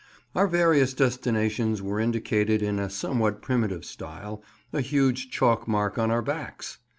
Our 0.33 0.47
various 0.47 0.95
destinations 0.95 1.79
were 1.79 1.99
indicated 1.99 2.63
in 2.63 2.79
a 2.79 2.89
somewhat 2.89 3.43
primitive 3.43 3.85
style—a 3.85 4.81
huge 4.81 5.29
chalk 5.29 5.67
mark 5.67 5.99
on 5.99 6.09
our 6.09 6.23
backs. 6.23 6.79